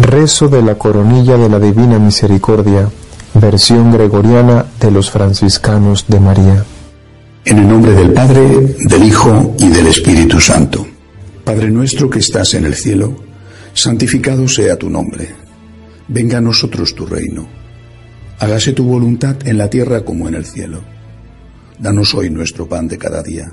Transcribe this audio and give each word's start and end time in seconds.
Rezo 0.00 0.48
de 0.48 0.62
la 0.62 0.76
coronilla 0.76 1.36
de 1.36 1.48
la 1.48 1.58
Divina 1.58 1.98
Misericordia, 1.98 2.90
versión 3.34 3.92
gregoriana 3.92 4.66
de 4.80 4.90
los 4.90 5.10
franciscanos 5.10 6.06
de 6.08 6.18
María. 6.18 6.64
En 7.44 7.58
el 7.58 7.68
nombre 7.68 7.92
del 7.92 8.12
Padre, 8.12 8.76
del 8.78 9.04
Hijo 9.04 9.54
y 9.58 9.68
del 9.68 9.86
Espíritu 9.86 10.40
Santo. 10.40 10.86
Padre 11.44 11.70
nuestro 11.70 12.10
que 12.10 12.18
estás 12.18 12.54
en 12.54 12.66
el 12.66 12.74
cielo, 12.74 13.16
santificado 13.72 14.48
sea 14.48 14.76
tu 14.76 14.90
nombre. 14.90 15.28
Venga 16.08 16.38
a 16.38 16.40
nosotros 16.42 16.94
tu 16.94 17.06
reino. 17.06 17.46
Hágase 18.40 18.72
tu 18.72 18.84
voluntad 18.84 19.36
en 19.46 19.58
la 19.58 19.70
tierra 19.70 20.04
como 20.04 20.28
en 20.28 20.34
el 20.34 20.44
cielo. 20.44 20.80
Danos 21.78 22.14
hoy 22.14 22.30
nuestro 22.30 22.68
pan 22.68 22.88
de 22.88 22.98
cada 22.98 23.22
día 23.22 23.52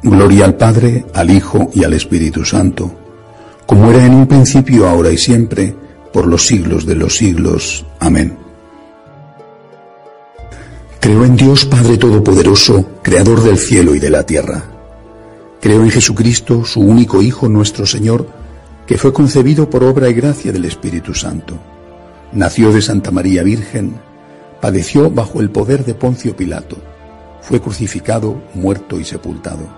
Gloria 0.00 0.44
al 0.44 0.54
Padre, 0.54 1.06
al 1.12 1.28
Hijo 1.28 1.70
y 1.74 1.82
al 1.82 1.92
Espíritu 1.92 2.44
Santo, 2.44 2.92
como 3.66 3.90
era 3.90 4.06
en 4.06 4.14
un 4.14 4.28
principio, 4.28 4.86
ahora 4.86 5.10
y 5.10 5.18
siempre, 5.18 5.74
por 6.12 6.28
los 6.28 6.46
siglos 6.46 6.86
de 6.86 6.94
los 6.94 7.16
siglos. 7.16 7.84
Amén. 7.98 8.38
Creo 11.00 11.24
en 11.24 11.34
Dios 11.34 11.64
Padre 11.64 11.98
Todopoderoso, 11.98 13.00
Creador 13.02 13.42
del 13.42 13.58
cielo 13.58 13.92
y 13.92 13.98
de 13.98 14.10
la 14.10 14.22
tierra. 14.22 14.62
Creo 15.60 15.82
en 15.82 15.90
Jesucristo, 15.90 16.64
su 16.64 16.80
único 16.80 17.20
Hijo, 17.20 17.48
nuestro 17.48 17.84
Señor, 17.84 18.28
que 18.86 18.98
fue 18.98 19.12
concebido 19.12 19.68
por 19.68 19.82
obra 19.82 20.08
y 20.08 20.14
gracia 20.14 20.52
del 20.52 20.64
Espíritu 20.64 21.12
Santo. 21.12 21.58
Nació 22.32 22.72
de 22.72 22.82
Santa 22.82 23.10
María 23.10 23.42
Virgen, 23.42 23.96
padeció 24.60 25.10
bajo 25.10 25.40
el 25.40 25.50
poder 25.50 25.84
de 25.84 25.94
Poncio 25.94 26.36
Pilato, 26.36 26.76
fue 27.42 27.60
crucificado, 27.60 28.40
muerto 28.54 29.00
y 29.00 29.04
sepultado 29.04 29.77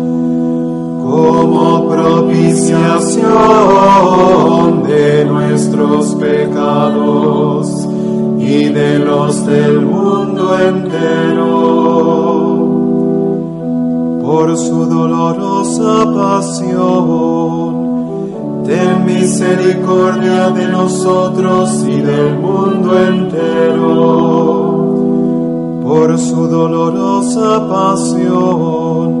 como 1.11 1.89
propiciación 1.89 3.27
de 4.83 5.25
nuestros 5.25 6.15
pecados 6.15 7.85
y 8.39 8.69
de 8.69 8.99
los 8.99 9.45
del 9.45 9.81
mundo 9.81 10.57
entero. 10.57 11.51
Por 14.23 14.57
su 14.57 14.85
dolorosa 14.85 16.05
pasión, 16.15 17.81
ten 18.63 19.03
misericordia 19.05 20.49
de 20.51 20.69
nosotros 20.69 21.83
y 21.89 21.99
del 21.99 22.39
mundo 22.39 22.97
entero. 22.97 23.81
Por 25.83 26.17
su 26.17 26.47
dolorosa 26.47 27.67
pasión, 27.67 29.20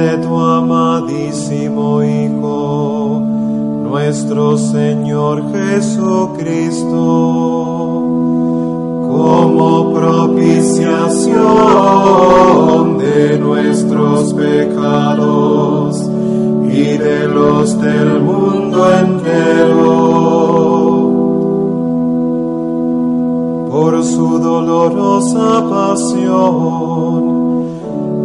de 0.00 0.16
tu 0.16 0.34
amadísimo 0.40 2.02
Hijo, 2.02 3.20
nuestro 3.90 4.56
Señor 4.56 5.42
Jesucristo, 5.52 6.88
como 9.12 9.92
propiciación 9.92 11.36
de 12.96 13.38
nuestros 13.38 14.32
pecados 14.32 16.08
y 16.64 16.96
de 16.96 17.28
los 17.28 17.78
del 17.80 18.20
mundo 18.20 18.78
entero. 19.04 20.30
Por 23.70 24.02
su 24.02 24.38
dolorosa 24.38 25.68
pasión, 25.68 27.29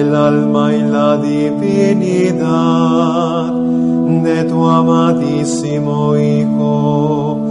el 0.00 0.14
alma 0.14 0.74
y 0.74 0.82
la 0.82 1.16
divinidad 1.16 2.44
de 4.22 4.44
tu 4.44 4.66
amadísimo 4.66 6.16
Hijo 6.16 7.44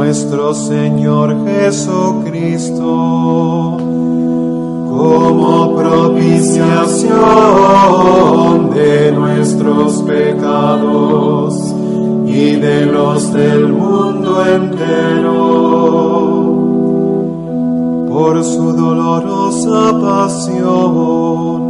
nuestro 0.00 0.54
Señor 0.54 1.36
Jesucristo, 1.46 2.84
como 4.88 5.76
propiciación 5.76 7.10
de 8.70 9.12
nuestros 9.12 10.02
pecados 10.02 11.74
y 12.26 12.56
de 12.56 12.86
los 12.86 13.30
del 13.34 13.68
mundo 13.74 14.42
entero. 14.46 15.70
Por 18.08 18.42
su 18.42 18.72
dolorosa 18.72 20.00
pasión, 20.00 21.69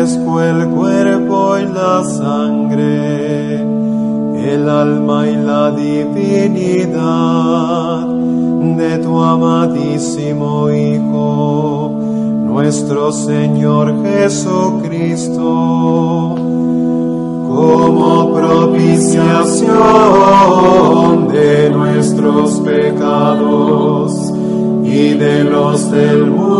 Ofrezco 0.00 0.40
el 0.40 0.68
cuerpo 0.68 1.58
y 1.58 1.66
la 1.66 2.02
sangre, 2.04 3.60
el 3.60 4.68
alma 4.68 5.28
y 5.28 5.34
la 5.36 5.70
divinidad 5.72 7.00
de 8.78 8.98
tu 8.98 9.20
amadísimo 9.20 10.70
Hijo, 10.70 11.92
nuestro 12.46 13.10
Señor 13.12 13.94
Jesucristo, 14.02 15.42
como 17.46 18.32
propiciación 18.32 21.28
de 21.28 21.70
nuestros 21.70 22.60
pecados 22.60 24.32
y 24.82 25.12
de 25.14 25.44
los 25.44 25.90
del 25.90 26.30
mundo 26.30 26.59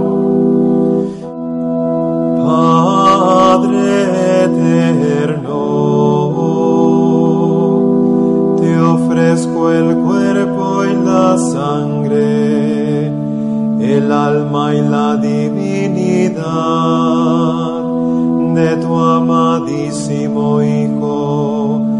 El 13.83 14.11
alma 14.11 14.75
y 14.75 14.81
la 14.81 15.15
divinidad 15.17 16.41
de 18.53 18.75
tu 18.77 18.95
amadísimo 18.95 20.61
Hijo 20.61 21.91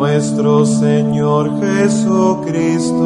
nuestro 0.00 0.64
Señor 0.64 1.50
Jesucristo, 1.60 2.96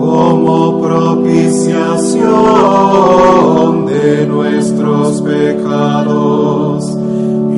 como 0.00 0.80
propiciación 0.80 2.26
de 3.84 4.26
nuestros 4.26 5.20
pecados 5.20 6.96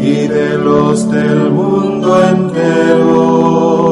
y 0.02 0.26
de 0.26 0.58
los 0.58 1.08
del 1.10 1.50
mundo 1.50 2.22
entero. 2.28 3.91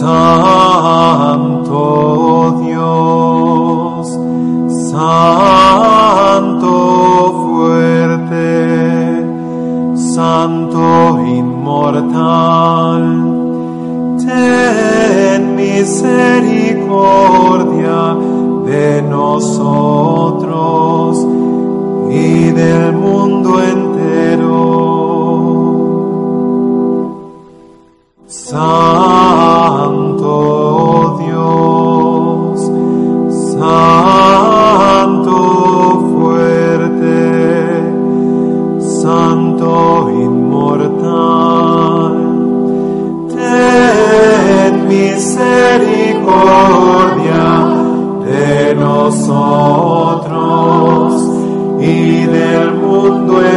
Santo 0.00 1.82
Dios, 2.64 4.08
Santo 4.90 6.72
fuerte, 7.44 8.48
Santo 9.94 11.20
inmortal, 11.22 13.04
ten 14.24 15.40
misericordia 15.54 16.59
y 51.80 52.26
del 52.26 52.74
mundo 52.74 53.49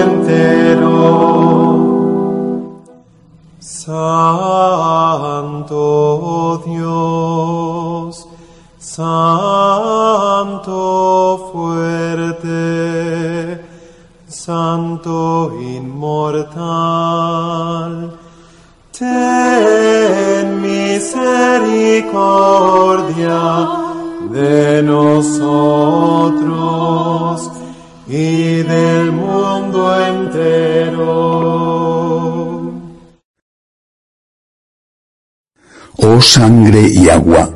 sangre 36.23 36.87
y 36.87 37.09
agua, 37.09 37.49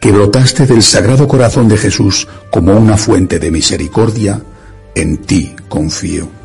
que 0.00 0.10
brotaste 0.10 0.66
del 0.66 0.82
sagrado 0.82 1.28
corazón 1.28 1.68
de 1.68 1.76
Jesús 1.76 2.26
como 2.50 2.72
una 2.72 2.96
fuente 2.96 3.38
de 3.38 3.50
misericordia, 3.50 4.42
en 4.94 5.18
ti 5.18 5.54
confío. 5.68 6.35